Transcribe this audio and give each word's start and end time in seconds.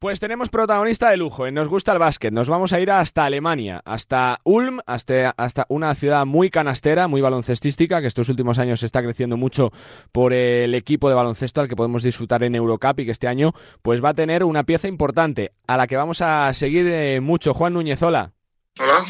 Pues 0.00 0.18
tenemos 0.18 0.48
protagonista 0.48 1.10
de 1.10 1.18
lujo, 1.18 1.46
en 1.46 1.52
Nos 1.52 1.68
gusta 1.68 1.92
el 1.92 1.98
básquet. 1.98 2.32
Nos 2.32 2.48
vamos 2.48 2.72
a 2.72 2.80
ir 2.80 2.90
hasta 2.90 3.26
Alemania, 3.26 3.82
hasta 3.84 4.40
Ulm, 4.44 4.80
hasta, 4.86 5.34
hasta 5.36 5.66
una 5.68 5.94
ciudad 5.94 6.24
muy 6.24 6.48
canastera, 6.48 7.06
muy 7.06 7.20
baloncestística, 7.20 8.00
que 8.00 8.06
estos 8.06 8.30
últimos 8.30 8.58
años 8.58 8.82
está 8.82 9.02
creciendo 9.02 9.36
mucho 9.36 9.72
por 10.10 10.32
el 10.32 10.74
equipo 10.74 11.10
de 11.10 11.16
baloncesto 11.16 11.60
al 11.60 11.68
que 11.68 11.76
podemos 11.76 12.02
disfrutar 12.02 12.42
en 12.44 12.54
Eurocup 12.54 12.98
y 13.00 13.04
que 13.04 13.10
este 13.10 13.28
año 13.28 13.52
pues 13.82 14.02
va 14.02 14.08
a 14.08 14.14
tener 14.14 14.42
una 14.42 14.64
pieza 14.64 14.88
importante 14.88 15.52
a 15.66 15.76
la 15.76 15.86
que 15.86 15.96
vamos 15.96 16.22
a 16.22 16.54
seguir 16.54 16.86
eh, 16.86 17.20
mucho. 17.20 17.52
Juan 17.52 17.74
Núñez, 17.74 18.02
hola. 18.02 18.32
Hola. 18.78 19.04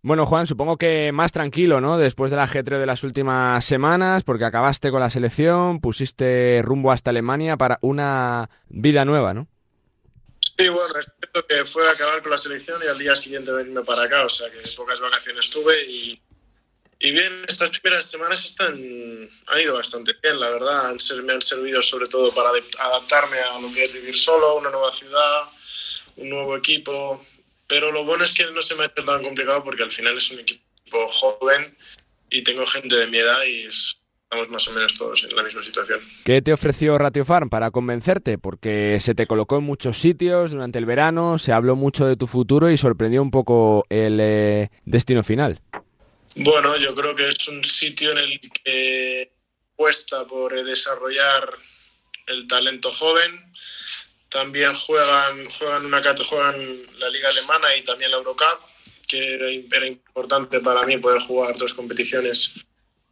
Bueno, 0.00 0.24
Juan, 0.24 0.46
supongo 0.46 0.78
que 0.78 1.12
más 1.12 1.32
tranquilo, 1.32 1.82
¿no? 1.82 1.98
Después 1.98 2.30
del 2.30 2.40
ajetreo 2.40 2.78
de 2.78 2.86
las 2.86 3.04
últimas 3.04 3.62
semanas, 3.66 4.24
porque 4.24 4.46
acabaste 4.46 4.90
con 4.90 5.00
la 5.00 5.10
selección, 5.10 5.80
pusiste 5.80 6.62
rumbo 6.64 6.90
hasta 6.90 7.10
Alemania 7.10 7.58
para 7.58 7.78
una 7.82 8.48
vida 8.70 9.04
nueva, 9.04 9.34
¿no? 9.34 9.48
Sí, 10.58 10.68
bueno, 10.68 10.94
respeto 10.94 11.46
que 11.46 11.64
fue 11.64 11.86
a 11.86 11.92
acabar 11.92 12.22
con 12.22 12.30
la 12.30 12.38
selección 12.38 12.82
y 12.82 12.88
al 12.88 12.98
día 12.98 13.14
siguiente 13.14 13.52
venirme 13.52 13.82
para 13.82 14.04
acá, 14.04 14.24
o 14.24 14.28
sea 14.28 14.50
que 14.50 14.58
pocas 14.74 15.00
vacaciones 15.00 15.50
tuve 15.50 15.84
y, 15.84 16.20
y 16.98 17.10
bien, 17.10 17.44
estas 17.46 17.78
primeras 17.78 18.06
semanas 18.06 18.42
están, 18.42 18.72
han 19.46 19.60
ido 19.60 19.74
bastante 19.74 20.14
bien, 20.22 20.40
la 20.40 20.48
verdad, 20.48 20.86
han, 20.86 20.98
me 21.24 21.34
han 21.34 21.42
servido 21.42 21.82
sobre 21.82 22.08
todo 22.08 22.32
para 22.32 22.50
adaptarme 22.78 23.38
a 23.38 23.58
lo 23.60 23.70
que 23.70 23.84
es 23.84 23.92
vivir 23.92 24.16
solo, 24.16 24.56
una 24.56 24.70
nueva 24.70 24.92
ciudad, 24.92 25.42
un 26.16 26.30
nuevo 26.30 26.56
equipo, 26.56 27.22
pero 27.66 27.92
lo 27.92 28.04
bueno 28.04 28.24
es 28.24 28.32
que 28.32 28.46
no 28.46 28.62
se 28.62 28.74
me 28.76 28.84
ha 28.84 28.86
hecho 28.86 29.04
tan 29.04 29.22
complicado 29.22 29.62
porque 29.62 29.82
al 29.82 29.90
final 29.90 30.16
es 30.16 30.30
un 30.30 30.38
equipo 30.38 31.08
joven 31.08 31.76
y 32.30 32.42
tengo 32.42 32.64
gente 32.66 32.96
de 32.96 33.06
mi 33.08 33.18
edad 33.18 33.42
y 33.44 33.64
es, 33.64 33.98
estamos 34.26 34.48
más 34.48 34.66
o 34.66 34.72
menos 34.72 34.98
todos 34.98 35.24
en 35.24 35.36
la 35.36 35.42
misma 35.42 35.62
situación. 35.62 36.00
¿Qué 36.24 36.42
te 36.42 36.52
ofreció 36.52 36.98
Ratio 36.98 37.24
Farm 37.24 37.48
para 37.48 37.70
convencerte? 37.70 38.38
Porque 38.38 38.98
se 39.00 39.14
te 39.14 39.26
colocó 39.26 39.58
en 39.58 39.64
muchos 39.64 39.98
sitios 39.98 40.50
durante 40.50 40.78
el 40.78 40.86
verano, 40.86 41.38
se 41.38 41.52
habló 41.52 41.76
mucho 41.76 42.06
de 42.06 42.16
tu 42.16 42.26
futuro 42.26 42.70
y 42.70 42.76
sorprendió 42.76 43.22
un 43.22 43.30
poco 43.30 43.86
el 43.88 44.18
eh, 44.20 44.70
destino 44.84 45.22
final. 45.22 45.60
Bueno, 46.34 46.76
yo 46.76 46.94
creo 46.94 47.14
que 47.14 47.28
es 47.28 47.48
un 47.48 47.62
sitio 47.62 48.10
en 48.12 48.18
el 48.18 48.40
que 48.40 49.30
cuesta 49.76 50.26
por 50.26 50.52
desarrollar 50.64 51.48
el 52.26 52.48
talento 52.48 52.90
joven. 52.90 53.52
También 54.28 54.74
juegan, 54.74 55.48
juegan, 55.50 55.86
una, 55.86 56.02
juegan 56.02 56.56
la 56.98 57.08
liga 57.10 57.28
alemana 57.28 57.76
y 57.76 57.84
también 57.84 58.10
la 58.10 58.16
Eurocup, 58.16 58.60
que 59.06 59.34
era, 59.34 59.48
era 59.48 59.86
importante 59.86 60.58
para 60.60 60.84
mí 60.84 60.98
poder 60.98 61.22
jugar 61.22 61.56
dos 61.56 61.72
competiciones 61.72 62.54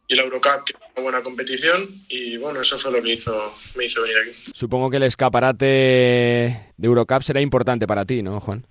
y 0.07 0.15
la 0.15 0.23
Eurocup, 0.23 0.65
que 0.65 0.73
buena 1.01 1.21
competición, 1.21 2.03
y 2.07 2.37
bueno, 2.37 2.61
eso 2.61 2.79
fue 2.79 2.91
lo 2.91 3.01
que 3.01 3.13
hizo, 3.13 3.55
me 3.75 3.85
hizo 3.85 4.01
venir 4.01 4.17
aquí. 4.17 4.31
Supongo 4.53 4.89
que 4.89 4.97
el 4.97 5.03
escaparate 5.03 5.65
de 5.65 6.87
Eurocup 6.87 7.23
será 7.23 7.41
importante 7.41 7.87
para 7.87 8.05
ti, 8.05 8.21
¿no, 8.21 8.39
Juan? 8.39 8.65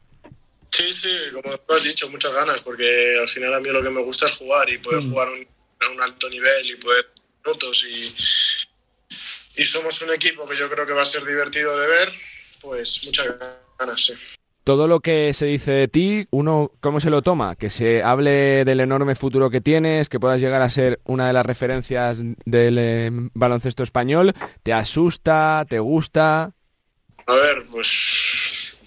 Sí, 0.71 0.91
sí, 0.91 1.15
como 1.33 1.57
tú 1.59 1.75
has 1.75 1.85
dicho, 1.85 2.11
muchas 2.11 2.33
ganas, 2.33 2.61
porque 2.61 3.17
al 3.21 3.29
final 3.29 3.55
a 3.55 3.61
mí 3.61 3.69
lo 3.69 3.83
que 3.83 3.91
me 3.91 4.03
gusta 4.03 4.27
es 4.27 4.33
jugar 4.33 4.69
y 4.71 4.79
poder 4.79 5.03
mm. 5.03 5.11
jugar 5.11 5.29
a 5.29 5.91
un 5.91 6.01
alto 6.01 6.29
nivel 6.31 6.71
y 6.71 6.77
poder 6.77 7.11
minutos 7.45 7.87
y, 7.87 9.61
y 9.61 9.65
somos 9.65 10.01
un 10.03 10.13
equipo 10.13 10.49
que 10.49 10.57
yo 10.57 10.69
creo 10.71 10.87
que 10.87 10.93
va 10.95 11.03
a 11.03 11.07
ser 11.07 11.25
divertido 11.25 11.79
de 11.79 11.87
ver, 11.87 12.13
pues 12.61 13.03
muchas 13.05 13.37
ganas, 13.79 14.01
sí 14.01 14.15
todo 14.65 14.89
lo 14.89 15.01
que 15.01 15.35
se 15.35 15.45
dice 15.45 15.73
de 15.73 15.89
ti, 15.89 16.27
uno, 16.31 16.73
¿cómo 16.81 17.01
se 17.01 17.11
lo 17.11 17.21
toma? 17.21 17.55
Que 17.55 17.69
se 17.69 18.03
hable 18.03 18.65
del 18.65 18.81
enorme 18.81 19.15
futuro 19.15 19.51
que 19.51 19.61
tienes, 19.61 20.09
que 20.09 20.19
puedas 20.19 20.41
llegar 20.41 20.63
a 20.63 20.71
ser 20.71 21.01
una 21.05 21.27
de 21.27 21.35
las 21.35 21.45
referencias 21.45 22.23
del 22.47 22.79
eh, 22.79 23.11
baloncesto 23.35 23.83
español. 23.83 24.33
¿Te 24.63 24.73
asusta? 24.73 25.67
¿Te 25.69 25.79
gusta? 25.79 26.53
A 27.27 27.35
ver, 27.35 27.65
pues 27.71 28.81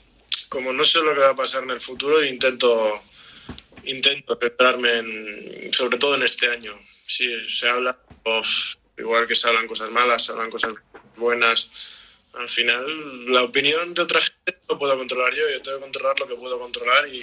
como 0.49 0.73
no 0.73 0.83
sé 0.83 0.99
lo 0.99 1.13
que 1.13 1.21
va 1.21 1.29
a 1.29 1.35
pasar 1.35 1.63
en 1.63 1.71
el 1.71 1.81
futuro, 1.81 2.23
intento, 2.23 2.99
intento 3.85 4.35
centrarme 4.41 4.97
en, 4.97 5.73
sobre 5.73 5.99
todo 5.99 6.15
en 6.15 6.23
este 6.23 6.49
año. 6.49 6.73
Si 7.05 7.27
se 7.47 7.69
habla, 7.69 7.97
pues, 8.23 8.79
igual 8.97 9.27
que 9.27 9.35
se 9.35 9.47
hablan 9.47 9.67
cosas 9.67 9.91
malas, 9.91 10.25
se 10.25 10.31
hablan 10.31 10.49
cosas 10.49 10.73
buenas 11.15 11.69
al 12.39 12.49
final 12.49 13.31
la 13.31 13.43
opinión 13.43 13.93
de 13.93 14.01
otra 14.01 14.19
gente 14.21 14.59
no 14.69 14.77
puedo 14.77 14.97
controlar 14.97 15.33
yo, 15.33 15.43
yo 15.53 15.61
tengo 15.61 15.77
que 15.77 15.83
controlar 15.83 16.19
lo 16.19 16.27
que 16.27 16.35
puedo 16.35 16.59
controlar 16.59 17.07
y, 17.07 17.21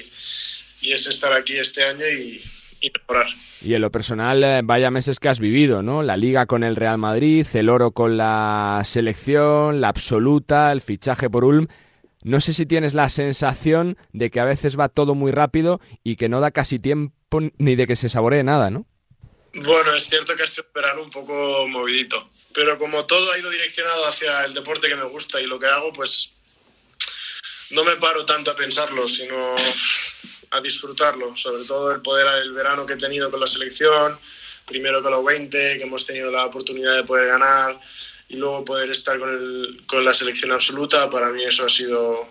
es 0.91 1.07
estar 1.07 1.33
aquí 1.33 1.57
este 1.57 1.83
año 1.83 2.07
y, 2.07 2.43
mejorar. 2.83 3.27
Y 3.63 3.73
en 3.73 3.81
lo 3.81 3.91
personal, 3.91 4.45
eh, 4.45 4.61
vaya 4.63 4.91
meses 4.91 5.19
que 5.19 5.31
has 5.31 5.41
vivido, 5.41 5.83
¿no? 5.83 6.03
La 6.03 6.19
liga 6.19 6.45
con 6.45 6.63
el 6.63 6.77
Real 6.77 6.99
Madrid, 6.99 7.47
el 7.55 7.71
oro 7.71 7.93
con 7.93 8.19
la 8.19 8.83
selección, 8.85 9.81
la 9.81 9.89
absoluta, 9.89 10.71
el 10.71 10.83
fichaje 10.83 11.31
por 11.31 11.45
Ulm. 11.45 11.69
No 12.23 12.43
sé 12.43 12.53
si 12.53 12.67
tienes 12.67 12.93
la 12.93 13.09
sensación 13.09 13.97
de 14.13 14.31
que 14.31 14.41
a 14.41 14.45
veces 14.45 14.79
va 14.79 14.91
todo 14.91 15.15
muy 15.15 15.33
rápido 15.33 15.81
y 16.03 16.17
que 16.17 16.29
no 16.29 16.41
da 16.41 16.51
casi 16.51 16.79
tiempo 16.79 17.41
ni 17.57 17.75
de 17.75 17.87
que 17.87 17.97
se 17.97 18.11
saboree 18.11 18.45
nada, 18.45 18.71
¿no? 18.71 18.87
Bueno, 19.55 19.95
es 19.95 20.11
cierto 20.11 20.37
que 20.37 20.43
ha 20.43 20.47
sido 20.47 20.67
un 20.67 20.73
verano 20.75 21.03
un 21.03 21.11
poco 21.11 21.67
movidito 21.69 22.29
pero 22.55 22.79
como 22.79 23.05
todo 23.05 23.33
ha 23.33 23.39
ido 23.39 23.51
direccionado 23.51 24.07
hacia 24.07 24.45
el 24.45 24.55
deporte 24.55 24.89
que 24.89 24.95
me 24.95 25.05
gusta 25.05 25.41
y 25.41 25.47
lo 25.47 25.59
que 25.59 25.67
hago, 25.67 25.93
pues 25.93 26.33
no 27.71 27.85
me 27.85 27.97
paro 27.97 28.25
tanto 28.25 28.53
a 28.53 28.57
pensarlo, 28.57 29.09
sino 29.09 29.37
a 30.51 30.61
disfrutarlo, 30.61 31.35
sobre 31.35 31.65
todo 31.65 31.91
el 31.93 32.01
poder, 32.01 32.27
el 32.43 32.53
verano 32.53 32.87
que 32.87 32.93
he 32.93 32.97
tenido 32.97 33.31
con 33.31 33.41
la 33.41 33.47
selección, 33.47 34.19
primero 34.65 35.03
con 35.03 35.11
los 35.11 35.25
20, 35.25 35.79
que 35.79 35.83
hemos 35.83 36.07
tenido 36.07 36.31
la 36.31 36.47
oportunidad 36.47 36.95
de 36.95 37.05
poder 37.05 37.27
ganar 37.27 37.81
y 38.29 38.37
luego 38.37 38.65
poder 38.65 38.91
estar 38.91 39.19
con, 39.19 39.31
el, 39.31 39.83
con 39.87 40.05
la 40.05 40.15
selección 40.15 40.53
absoluta, 40.53 41.11
para 41.11 41.31
mí 41.31 41.43
eso 41.43 41.67
ha 41.67 41.69
sido 41.69 42.29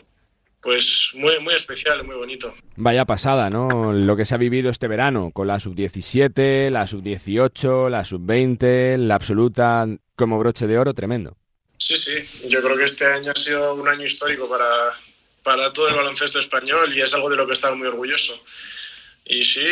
pues 0.61 1.11
muy, 1.15 1.37
muy 1.41 1.53
especial, 1.53 2.05
muy 2.05 2.15
bonito. 2.15 2.53
Vaya 2.77 3.03
pasada, 3.03 3.49
¿no? 3.49 3.91
Lo 3.91 4.15
que 4.15 4.23
se 4.23 4.33
ha 4.33 4.37
vivido 4.37 4.69
este 4.69 4.87
verano 4.87 5.31
con 5.31 5.47
la 5.47 5.59
sub-17, 5.59 6.69
la 6.69 6.87
sub-18, 6.87 7.89
la 7.89 8.05
sub-20, 8.05 8.97
la 8.97 9.15
absoluta 9.15 9.85
como 10.15 10.39
broche 10.39 10.67
de 10.67 10.77
oro, 10.77 10.93
tremendo. 10.93 11.37
Sí, 11.77 11.97
sí, 11.97 12.47
yo 12.47 12.61
creo 12.61 12.77
que 12.77 12.85
este 12.85 13.05
año 13.05 13.31
ha 13.31 13.39
sido 13.39 13.75
un 13.75 13.87
año 13.87 14.05
histórico 14.05 14.47
para, 14.47 14.65
para 15.43 15.73
todo 15.73 15.89
el 15.89 15.95
baloncesto 15.95 16.39
español 16.39 16.93
y 16.95 17.01
es 17.01 17.13
algo 17.13 17.29
de 17.29 17.37
lo 17.37 17.45
que 17.45 17.53
estar 17.53 17.75
muy 17.75 17.87
orgulloso. 17.87 18.41
Y 19.25 19.43
sí, 19.43 19.65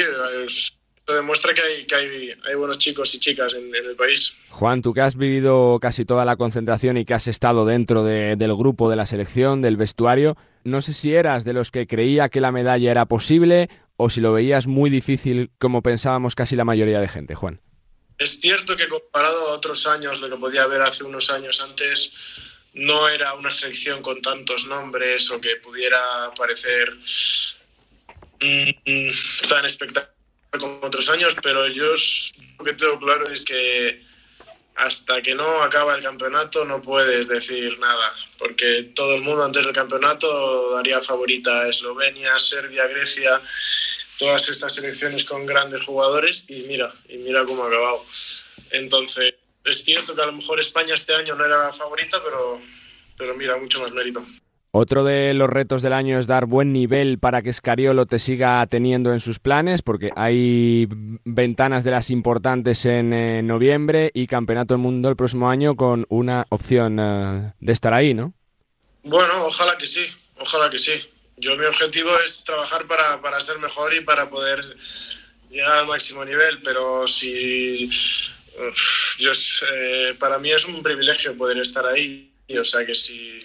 es, 0.45 0.73
demuestra 1.07 1.53
que 1.53 1.61
hay, 1.61 1.85
que 1.85 1.95
hay, 1.95 2.55
buenos 2.55 2.77
chicos 2.77 3.13
y 3.15 3.19
chicas 3.19 3.53
en, 3.53 3.73
el 3.73 3.95
país. 3.95 4.35
Juan, 4.49 4.81
tú 4.81 4.93
que 4.93 5.01
has 5.01 5.15
vivido 5.15 5.79
casi 5.81 6.05
toda 6.05 6.25
la 6.25 6.35
concentración 6.35 6.97
y 6.97 7.05
que 7.05 7.13
has 7.13 7.27
estado 7.27 7.65
dentro 7.65 8.03
del 8.03 8.55
grupo 8.55 8.89
de 8.89 8.95
la 8.95 9.05
selección, 9.05 9.61
del 9.61 9.77
vestuario, 9.77 10.37
no 10.63 10.81
sé 10.81 10.93
si 10.93 11.13
eras 11.13 11.43
de 11.43 11.53
los 11.53 11.71
que 11.71 11.87
creía 11.87 12.29
que 12.29 12.41
la 12.41 12.51
medalla 12.51 12.91
era 12.91 13.05
posible 13.05 13.69
o 13.97 14.09
si 14.09 14.21
lo 14.21 14.33
veías 14.33 14.67
muy 14.67 14.89
difícil 14.89 15.51
como 15.59 15.81
pensábamos 15.81 16.35
casi 16.35 16.55
la 16.55 16.65
mayoría 16.65 16.99
de 16.99 17.07
gente, 17.07 17.35
Juan. 17.35 17.61
Es 18.17 18.39
cierto 18.39 18.77
que 18.77 18.87
comparado 18.87 19.49
a 19.49 19.53
otros 19.53 19.87
años, 19.87 20.19
lo 20.19 20.29
que 20.29 20.37
podía 20.37 20.63
haber 20.63 20.81
hace 20.81 21.03
unos 21.03 21.29
años 21.29 21.61
antes, 21.61 22.11
no 22.73 23.09
era 23.09 23.33
una 23.33 23.51
selección 23.51 24.01
con 24.01 24.21
tantos 24.21 24.65
nombres 24.65 25.29
o 25.31 25.41
que 25.41 25.57
pudiera 25.57 26.31
parecer 26.35 26.93
mm, 28.39 29.49
tan 29.49 29.65
espectacular 29.65 30.15
como 30.59 30.79
otros 30.81 31.09
años, 31.09 31.35
pero 31.41 31.67
yo 31.67 31.93
lo 32.59 32.65
que 32.65 32.73
tengo 32.73 32.99
claro 32.99 33.29
es 33.31 33.45
que 33.45 34.03
hasta 34.75 35.21
que 35.21 35.35
no 35.35 35.61
acaba 35.63 35.95
el 35.95 36.03
campeonato 36.03 36.65
no 36.65 36.81
puedes 36.81 37.27
decir 37.27 37.77
nada, 37.79 38.15
porque 38.37 38.91
todo 38.95 39.15
el 39.15 39.21
mundo 39.21 39.43
antes 39.43 39.63
del 39.63 39.73
campeonato 39.73 40.71
daría 40.73 41.01
favorita 41.01 41.61
a 41.61 41.69
Eslovenia, 41.69 42.37
Serbia, 42.39 42.87
Grecia, 42.87 43.41
todas 44.21 44.47
estas 44.49 44.75
selecciones 44.75 45.23
con 45.23 45.47
grandes 45.47 45.81
jugadores 45.83 46.45
y 46.47 46.61
mira, 46.67 46.93
y 47.09 47.17
mira 47.17 47.43
cómo 47.43 47.63
ha 47.63 47.67
acabado. 47.67 48.03
Entonces, 48.69 49.33
es 49.65 49.83
cierto 49.83 50.13
que 50.13 50.21
a 50.21 50.27
lo 50.27 50.33
mejor 50.33 50.59
España 50.59 50.93
este 50.93 51.15
año 51.15 51.33
no 51.35 51.43
era 51.43 51.73
favorita, 51.73 52.19
pero, 52.23 52.59
pero 53.17 53.33
mira, 53.33 53.57
mucho 53.57 53.81
más 53.81 53.91
mérito. 53.91 54.23
Otro 54.73 55.03
de 55.03 55.33
los 55.33 55.49
retos 55.49 55.81
del 55.81 55.93
año 55.93 56.19
es 56.19 56.27
dar 56.27 56.45
buen 56.45 56.71
nivel 56.71 57.17
para 57.17 57.41
que 57.41 57.51
Scariolo 57.51 58.05
te 58.05 58.19
siga 58.19 58.65
teniendo 58.67 59.11
en 59.11 59.21
sus 59.21 59.39
planes, 59.39 59.81
porque 59.81 60.11
hay 60.15 60.87
ventanas 61.25 61.83
de 61.83 61.91
las 61.91 62.11
importantes 62.11 62.85
en 62.85 63.13
eh, 63.13 63.41
noviembre 63.41 64.11
y 64.13 64.27
Campeonato 64.27 64.75
del 64.75 64.83
Mundo 64.83 65.09
el 65.09 65.15
próximo 65.15 65.49
año 65.49 65.75
con 65.75 66.05
una 66.09 66.45
opción 66.49 66.99
eh, 66.99 67.53
de 67.59 67.73
estar 67.73 67.93
ahí, 67.93 68.13
¿no? 68.13 68.33
Bueno, 69.03 69.47
ojalá 69.47 69.75
que 69.79 69.87
sí, 69.87 70.05
ojalá 70.37 70.69
que 70.69 70.77
sí. 70.77 71.10
Yo 71.41 71.57
mi 71.57 71.65
objetivo 71.65 72.11
es 72.25 72.43
trabajar 72.43 72.87
para, 72.87 73.21
para 73.21 73.41
ser 73.41 73.59
mejor 73.59 73.93
y 73.93 74.01
para 74.01 74.29
poder 74.29 74.63
llegar 75.49 75.79
al 75.79 75.87
máximo 75.87 76.23
nivel, 76.23 76.61
pero 76.63 77.05
si 77.07 77.89
yo, 79.17 79.31
eh, 79.73 80.15
para 80.19 80.39
mí 80.39 80.51
es 80.51 80.65
un 80.65 80.81
privilegio 80.81 81.35
poder 81.35 81.57
estar 81.57 81.85
ahí, 81.85 82.31
o 82.57 82.63
sea 82.63 82.85
que 82.85 82.95
si 82.95 83.43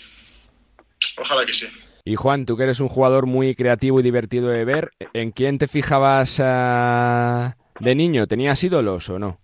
Ojalá 1.17 1.45
que 1.45 1.53
sí. 1.53 1.67
Y 2.05 2.15
Juan, 2.15 2.47
tú 2.47 2.57
que 2.57 2.65
eres 2.65 2.81
un 2.81 2.89
jugador 2.89 3.27
muy 3.27 3.55
creativo 3.55 4.01
y 4.01 4.03
divertido 4.03 4.49
de 4.49 4.65
ver, 4.65 4.93
¿en 5.13 5.33
quién 5.33 5.59
te 5.59 5.67
fijabas 5.67 6.39
uh, 6.39 7.53
de 7.81 7.95
niño? 7.95 8.27
¿Tenías 8.27 8.63
ídolos 8.63 9.09
o 9.09 9.19
no? 9.19 9.41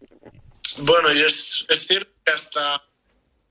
Bueno, 0.79 1.13
y 1.13 1.23
es, 1.23 1.65
es 1.69 1.87
cierto 1.87 2.11
que 2.25 2.33
hasta 2.33 2.83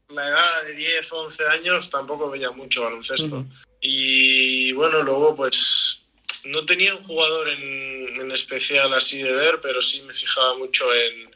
la 0.10 0.28
edad 0.28 0.64
de 0.66 0.74
10, 0.76 1.12
11 1.12 1.48
años 1.48 1.90
tampoco 1.90 2.30
veía 2.30 2.52
mucho 2.52 2.84
baloncesto. 2.84 3.46
Y 3.82 4.72
bueno, 4.74 5.02
luego 5.02 5.36
pues 5.36 6.04
no 6.46 6.64
tenía 6.66 6.94
un 6.94 7.04
jugador 7.04 7.50
en, 7.50 8.22
en, 8.22 8.32
especial 8.32 8.94
así 8.94 9.22
de 9.22 9.32
ver, 9.32 9.60
pero 9.62 9.82
sí 9.82 10.02
me 10.04 10.14
fijaba 10.14 10.56
mucho 10.58 10.94
en, 10.94 11.30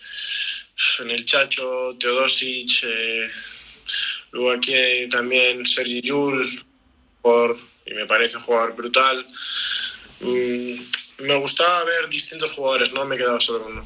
en 0.99 1.11
el 1.11 1.25
Chacho, 1.25 1.95
Teodosic, 1.99 2.83
eh, 2.83 3.29
luego 4.31 4.51
aquí 4.51 4.73
también 5.09 5.65
Sergi 5.65 6.01
Yul, 6.01 6.63
por, 7.21 7.57
y 7.85 7.93
me 7.93 8.05
parece 8.05 8.37
un 8.37 8.43
jugador 8.43 8.75
brutal. 8.75 9.25
Mm, 10.19 10.75
me 11.19 11.35
gustaba 11.35 11.83
ver 11.83 12.07
distintos 12.09 12.51
jugadores, 12.51 12.93
no 12.93 13.05
me 13.05 13.17
quedaba 13.17 13.39
solo 13.39 13.65
uno. 13.67 13.85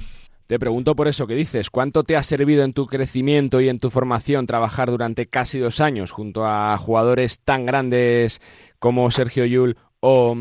Te 0.50 0.58
pregunto 0.58 0.96
por 0.96 1.08
eso 1.08 1.28
que 1.28 1.36
dices, 1.36 1.70
¿cuánto 1.70 2.04
te 2.04 2.16
ha 2.16 2.24
servido 2.24 2.64
en 2.64 2.74
tu 2.74 2.88
crecimiento 2.88 3.62
y 3.62 3.70
en 3.70 3.80
tu 3.80 3.92
formación 3.92 4.48
trabajar 4.48 4.90
durante 4.90 5.28
casi 5.28 5.60
dos 5.60 5.80
años 5.80 6.10
junto 6.10 6.44
a 6.44 6.76
jugadores 6.76 7.38
tan 7.46 7.68
grandes 7.68 8.42
como 8.80 9.12
Sergio 9.12 9.46
Yul 9.46 9.78
o, 10.00 10.36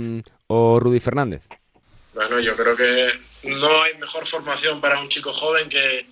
o 0.47 0.81
Rudy 0.81 1.01
Fernández? 1.01 1.43
Bueno, 2.15 2.41
yo 2.41 2.57
creo 2.57 2.75
que 2.75 3.21
no 3.51 3.83
hay 3.83 3.99
mejor 3.99 4.25
formación 4.25 4.81
para 4.81 4.99
un 4.99 5.11
chico 5.11 5.31
joven 5.31 5.69
que, 5.69 6.07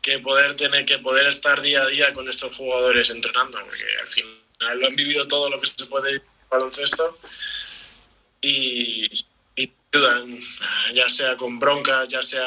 que 0.00 0.20
poder 0.20 0.54
tener 0.54 0.84
que 0.84 1.00
poder 1.00 1.26
estar 1.26 1.60
día 1.60 1.82
a 1.82 1.86
día 1.86 2.14
con 2.14 2.28
estos 2.28 2.56
jugadores 2.56 3.10
entrenando, 3.10 3.58
porque 3.64 3.84
al 4.00 4.06
final 4.06 4.78
lo 4.78 4.86
han 4.86 4.94
vivido 4.94 5.26
todo 5.26 5.50
lo 5.50 5.60
que 5.60 5.66
se 5.66 5.86
puede 5.86 6.12
en 6.12 6.22
baloncesto 6.48 7.18
y 8.40 9.10
ayudan, 9.92 10.38
ya 10.94 11.08
sea 11.08 11.36
con 11.36 11.58
broncas, 11.58 12.08
ya 12.08 12.22
sea 12.22 12.44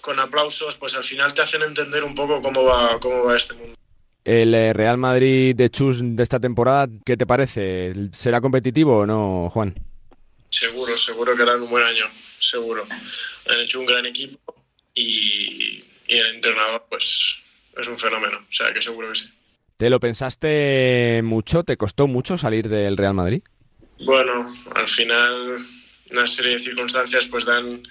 con 0.00 0.18
aplausos, 0.18 0.76
pues 0.76 0.94
al 0.94 1.04
final 1.04 1.32
te 1.34 1.42
hacen 1.42 1.62
entender 1.62 2.04
un 2.04 2.14
poco 2.14 2.40
cómo 2.40 2.64
va, 2.64 2.98
cómo 3.00 3.24
va 3.24 3.36
este 3.36 3.54
mundo. 3.54 3.76
El 4.24 4.54
eh, 4.54 4.72
Real 4.72 4.98
Madrid 4.98 5.54
de 5.56 5.70
Chus 5.70 5.98
de 6.00 6.22
esta 6.22 6.38
temporada, 6.38 6.88
¿qué 7.04 7.16
te 7.16 7.26
parece? 7.26 7.94
¿Será 8.12 8.40
competitivo 8.40 8.98
o 8.98 9.06
no, 9.06 9.48
Juan? 9.50 9.74
Seguro, 10.50 10.96
seguro 10.96 11.36
que 11.36 11.42
hará 11.42 11.56
un 11.56 11.70
buen 11.70 11.84
año, 11.84 12.04
seguro. 12.38 12.86
Han 12.90 13.60
hecho 13.60 13.80
un 13.80 13.86
gran 13.86 14.04
equipo 14.06 14.54
y, 14.94 15.84
y 16.06 16.16
el 16.16 16.34
entrenador, 16.34 16.86
pues, 16.88 17.36
es 17.76 17.88
un 17.88 17.98
fenómeno, 17.98 18.38
o 18.38 18.52
sea 18.52 18.72
que 18.74 18.82
seguro 18.82 19.08
que 19.08 19.14
sí. 19.14 19.30
¿Te 19.76 19.88
lo 19.88 20.00
pensaste 20.00 21.22
mucho? 21.24 21.64
¿Te 21.64 21.78
costó 21.78 22.06
mucho 22.06 22.36
salir 22.36 22.68
del 22.68 22.98
Real 22.98 23.14
Madrid? 23.14 23.42
Bueno, 24.00 24.50
al 24.74 24.88
final 24.88 25.56
una 26.10 26.26
serie 26.26 26.52
de 26.52 26.58
circunstancias 26.58 27.26
pues 27.26 27.44
dan 27.44 27.82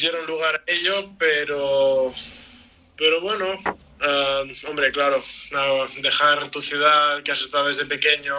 dieron 0.00 0.26
lugar 0.26 0.56
a 0.66 0.70
ello, 0.70 1.12
pero 1.18 2.14
pero 2.96 3.20
bueno, 3.20 3.46
uh, 3.64 4.68
hombre, 4.68 4.92
claro, 4.92 5.22
no, 5.50 5.86
dejar 6.00 6.48
tu 6.50 6.62
ciudad 6.62 7.22
que 7.22 7.32
has 7.32 7.40
estado 7.40 7.66
desde 7.66 7.86
pequeño, 7.86 8.36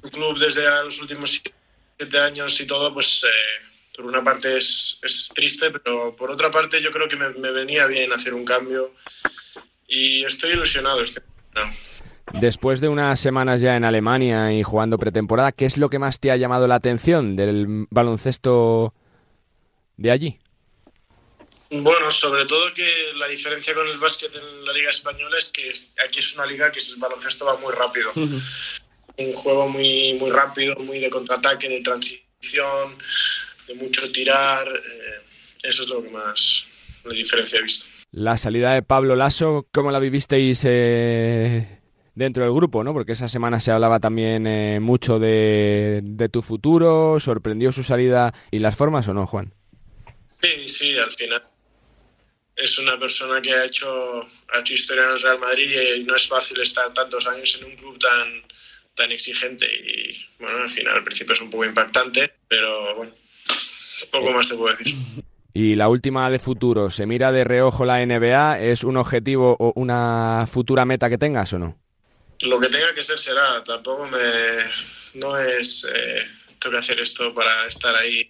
tu 0.00 0.10
club 0.10 0.38
desde 0.38 0.62
los 0.84 1.00
últimos 1.00 1.42
siete 1.98 2.18
años 2.18 2.58
y 2.60 2.66
todo, 2.66 2.94
pues 2.94 3.24
eh, 3.24 3.64
por 3.96 4.06
una 4.06 4.24
parte 4.24 4.56
es, 4.56 4.98
es, 5.02 5.28
triste, 5.34 5.70
pero 5.70 6.16
por 6.16 6.30
otra 6.30 6.50
parte 6.50 6.80
yo 6.80 6.90
creo 6.90 7.08
que 7.08 7.16
me, 7.16 7.28
me, 7.30 7.50
venía 7.50 7.86
bien 7.86 8.12
hacer 8.12 8.32
un 8.32 8.44
cambio 8.44 8.94
y 9.86 10.24
estoy 10.24 10.52
ilusionado. 10.52 11.02
Estoy 11.02 11.22
ilusionado. 11.22 11.93
Después 12.40 12.80
de 12.80 12.88
unas 12.88 13.20
semanas 13.20 13.60
ya 13.60 13.76
en 13.76 13.84
Alemania 13.84 14.52
y 14.52 14.62
jugando 14.62 14.98
pretemporada, 14.98 15.52
¿qué 15.52 15.66
es 15.66 15.76
lo 15.76 15.88
que 15.88 15.98
más 15.98 16.18
te 16.18 16.30
ha 16.30 16.36
llamado 16.36 16.66
la 16.66 16.74
atención 16.74 17.36
del 17.36 17.86
baloncesto 17.90 18.92
de 19.96 20.10
allí? 20.10 20.38
Bueno, 21.70 22.10
sobre 22.10 22.44
todo 22.44 22.72
que 22.74 23.12
la 23.16 23.28
diferencia 23.28 23.72
con 23.74 23.88
el 23.88 23.98
básquet 23.98 24.34
en 24.34 24.64
la 24.64 24.72
Liga 24.72 24.90
Española 24.90 25.36
es 25.38 25.50
que 25.50 25.72
aquí 26.04 26.18
es 26.18 26.34
una 26.34 26.44
liga 26.44 26.70
que 26.70 26.80
el 26.80 26.96
baloncesto 26.96 27.46
va 27.46 27.56
muy 27.56 27.72
rápido. 27.72 28.10
Uh 28.14 28.20
-huh. 28.20 28.82
Un 29.16 29.32
juego 29.32 29.68
muy, 29.68 30.14
muy 30.20 30.30
rápido, 30.30 30.74
muy 30.76 30.98
de 30.98 31.08
contraataque, 31.08 31.68
de 31.68 31.80
transición, 31.82 32.96
de 33.68 33.74
mucho 33.74 34.10
tirar. 34.10 34.66
Eh, 34.66 35.22
eso 35.62 35.84
es 35.84 35.88
lo 35.88 36.02
que 36.02 36.10
más 36.10 36.66
la 37.04 37.14
diferencia 37.14 37.60
he 37.60 37.62
visto. 37.62 37.86
La 38.10 38.36
salida 38.38 38.74
de 38.74 38.82
Pablo 38.82 39.16
Lasso, 39.16 39.66
¿cómo 39.72 39.90
la 39.90 39.98
vivisteis 39.98 40.62
eh, 40.64 41.80
dentro 42.14 42.44
del 42.44 42.52
grupo? 42.54 42.84
¿no? 42.84 42.92
Porque 42.92 43.12
esa 43.12 43.28
semana 43.28 43.60
se 43.60 43.70
hablaba 43.70 44.00
también 44.00 44.46
eh, 44.46 44.80
mucho 44.80 45.18
de, 45.18 46.00
de 46.02 46.28
tu 46.28 46.42
futuro. 46.42 47.18
¿Sorprendió 47.20 47.72
su 47.72 47.84
salida 47.84 48.34
y 48.50 48.58
las 48.58 48.76
formas 48.76 49.06
o 49.08 49.14
no, 49.14 49.26
Juan? 49.26 49.54
Sí, 50.40 50.68
sí, 50.68 50.98
al 50.98 51.10
final 51.10 51.42
es 52.56 52.78
una 52.78 52.98
persona 52.98 53.40
que 53.40 53.52
ha 53.52 53.64
hecho, 53.64 54.20
ha 54.52 54.60
hecho 54.60 54.74
historia 54.74 55.04
en 55.04 55.10
el 55.10 55.20
Real 55.20 55.38
Madrid 55.38 55.70
y 55.96 56.04
no 56.04 56.14
es 56.14 56.28
fácil 56.28 56.60
estar 56.60 56.92
tantos 56.94 57.26
años 57.26 57.58
en 57.60 57.70
un 57.70 57.76
club 57.76 57.98
tan, 57.98 58.42
tan 58.94 59.10
exigente 59.10 59.66
y 59.66 60.24
bueno, 60.38 60.58
al 60.58 60.68
final 60.68 60.96
al 60.96 61.02
principio 61.02 61.32
es 61.32 61.40
un 61.40 61.50
poco 61.50 61.64
impactante, 61.64 62.32
pero 62.48 62.94
bueno, 62.94 63.12
poco 64.10 64.32
más 64.32 64.48
te 64.48 64.54
puedo 64.54 64.76
decir. 64.76 64.94
Y 65.52 65.76
la 65.76 65.88
última 65.88 66.28
de 66.30 66.38
futuro, 66.38 66.90
¿se 66.90 67.06
mira 67.06 67.30
de 67.30 67.44
reojo 67.44 67.84
la 67.84 68.04
NBA? 68.04 68.60
¿Es 68.60 68.82
un 68.82 68.96
objetivo 68.96 69.56
o 69.58 69.72
una 69.76 70.46
futura 70.50 70.84
meta 70.84 71.08
que 71.08 71.18
tengas 71.18 71.52
o 71.52 71.58
no? 71.58 71.78
Lo 72.42 72.60
que 72.60 72.68
tenga 72.68 72.94
que 72.94 73.02
ser 73.02 73.18
será, 73.18 73.62
tampoco 73.64 74.06
me... 74.06 74.18
no 75.14 75.36
es... 75.38 75.86
Eh, 75.92 76.26
tengo 76.58 76.72
que 76.72 76.78
hacer 76.78 77.00
esto 77.00 77.34
para 77.34 77.66
estar 77.66 77.94
ahí. 77.94 78.28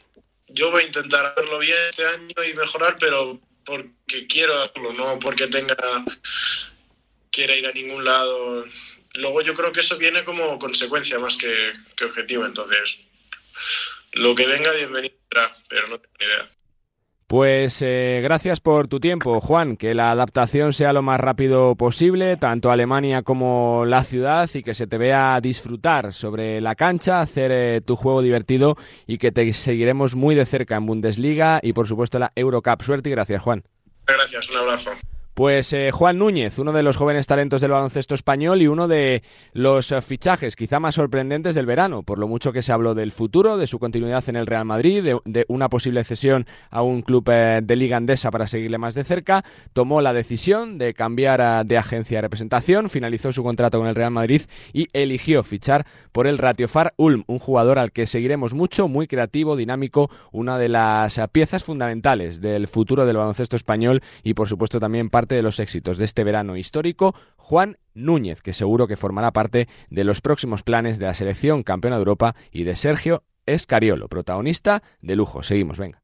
Yo 0.48 0.70
voy 0.70 0.82
a 0.82 0.86
intentar 0.86 1.26
hacerlo 1.26 1.58
bien 1.58 1.76
este 1.90 2.06
año 2.06 2.44
y 2.48 2.54
mejorar, 2.54 2.96
pero 2.98 3.40
porque 3.64 4.26
quiero 4.26 4.60
hacerlo, 4.60 4.92
no 4.92 5.18
porque 5.18 5.46
tenga 5.46 5.76
quiera 7.30 7.56
ir 7.56 7.66
a 7.66 7.72
ningún 7.72 8.04
lado. 8.04 8.64
Luego 9.14 9.42
yo 9.42 9.54
creo 9.54 9.72
que 9.72 9.80
eso 9.80 9.96
viene 9.96 10.24
como 10.24 10.58
consecuencia 10.58 11.18
más 11.18 11.36
que, 11.36 11.72
que 11.96 12.04
objetivo, 12.04 12.46
entonces 12.46 13.00
lo 14.12 14.34
que 14.34 14.46
venga 14.46 14.70
bienvenido 14.72 15.14
será, 15.28 15.56
pero 15.68 15.88
no 15.88 15.98
tengo 15.98 16.14
ni 16.20 16.26
idea. 16.26 16.50
Pues 17.26 17.81
eh, 17.81 18.21
gracias 18.23 18.61
por 18.61 18.87
tu 18.87 19.00
tiempo, 19.00 19.41
Juan. 19.41 19.76
Que 19.76 19.94
la 19.94 20.11
adaptación 20.11 20.73
sea 20.73 20.93
lo 20.93 21.03
más 21.03 21.19
rápido 21.19 21.75
posible, 21.75 22.37
tanto 22.37 22.71
Alemania 22.71 23.23
como 23.23 23.85
la 23.87 24.05
ciudad, 24.05 24.50
y 24.53 24.62
que 24.62 24.75
se 24.75 24.87
te 24.87 24.99
vea 24.99 25.41
disfrutar 25.41 26.12
sobre 26.12 26.61
la 26.61 26.75
cancha, 26.75 27.21
hacer 27.21 27.50
eh, 27.53 27.81
tu 27.81 27.97
juego 27.97 28.21
divertido 28.21 28.76
y 29.06 29.19
que 29.19 29.32
te 29.32 29.53
seguiremos 29.53 30.15
muy 30.15 30.35
de 30.35 30.44
cerca 30.44 30.76
en 30.76 30.87
Bundesliga 30.87 31.61
y 31.62 31.73
por 31.73 31.88
supuesto 31.88 32.19
la 32.19 32.32
Eurocup. 32.37 32.82
Suerte 32.82 33.09
y 33.09 33.12
gracias, 33.12 33.43
Juan. 33.43 33.65
Gracias, 34.06 34.50
un 34.50 34.59
abrazo. 34.59 34.91
Pues 35.34 35.72
eh, 35.72 35.90
Juan 35.90 36.19
Núñez, 36.19 36.60
uno 36.60 36.72
de 36.72 36.84
los 36.84 36.96
jóvenes 36.96 37.26
talentos 37.26 37.60
del 37.60 37.72
baloncesto 37.72 38.14
español 38.14 38.62
y 38.62 38.69
uno 38.69 38.86
de 38.86 39.25
los 39.52 39.90
uh, 39.90 40.00
fichajes 40.00 40.54
quizá 40.54 40.78
más 40.78 40.94
sorprendentes 40.94 41.56
del 41.56 41.66
verano, 41.66 42.04
por 42.04 42.18
lo 42.18 42.28
mucho 42.28 42.52
que 42.52 42.62
se 42.62 42.70
habló 42.70 42.94
del 42.94 43.11
futuro, 43.11 43.56
de 43.56 43.66
su 43.66 43.80
continuidad 43.80 44.23
en 44.28 44.37
el 44.37 44.47
Real 44.47 44.64
Madrid, 44.64 45.02
de, 45.25 45.44
una 45.49 45.68
posible 45.68 46.04
cesión 46.04 46.47
a 46.70 46.82
un 46.82 47.02
club 47.02 47.28
eh, 47.32 47.62
de 47.64 47.75
Liga 47.75 47.97
Andesa 47.97 48.30
para 48.30 48.47
seguirle 48.47 48.78
más 48.78 48.94
de 48.94 49.02
cerca, 49.02 49.44
tomó 49.73 50.00
la 50.02 50.12
decisión 50.12 50.78
de 50.78 50.94
cambiar 50.94 51.66
de 51.66 51.78
agencia 51.78 52.18
de 52.18 52.23
representación, 52.23 52.88
finalizó 52.88 53.32
su 53.32 53.42
contrato 53.42 53.78
con 53.78 53.88
el 53.88 53.97
Real 53.97 54.12
Madrid 54.12 54.42
y 54.73 54.87
eligió 54.92 55.42
fichar 55.42 55.85
por 56.12 56.28
el 56.28 56.38
Ratiofar 56.38 56.94
Ulm, 56.97 57.25
un 57.26 57.40
jugador 57.40 57.80
al 57.80 57.90
que 57.90 58.06
seguiremos 58.06 58.54
mucho, 58.54 58.87
muy 58.87 59.09
creativo, 59.09 59.56
dinámico, 59.56 60.12
una 60.30 60.59
de 60.59 60.68
las 60.68 61.20
piezas 61.32 61.64
fundamentales 61.64 62.40
del 62.40 62.68
futuro 62.68 63.04
del 63.04 63.16
baloncesto 63.16 63.56
español 63.56 64.00
y 64.23 64.35
por 64.35 64.49
supuesto 64.49 64.78
también 64.78 65.11
parte 65.25 65.37
de 65.37 65.43
los 65.43 65.59
éxitos 65.59 65.97
de 65.97 66.04
este 66.04 66.23
verano 66.23 66.54
histórico, 66.54 67.14
Juan 67.38 67.78
Núñez, 67.95 68.43
que 68.43 68.52
seguro 68.52 68.87
que 68.87 68.99
formará 68.99 69.33
parte 69.33 69.69
de 69.88 70.04
los 70.04 70.21
próximos 70.21 70.62
planes 70.62 70.99
de 70.99 71.07
la 71.07 71.14
selección 71.14 71.62
campeona 71.62 71.97
de 71.97 72.00
Europa 72.00 72.37
y 72.52 72.64
de 72.64 72.76
Sergio 72.76 73.25
Escariolo, 73.47 74.11
protagonista 74.11 74.83
de 75.00 75.16
lujo. 75.16 75.43
Seguimos, 75.43 75.78
venga. 75.78 76.03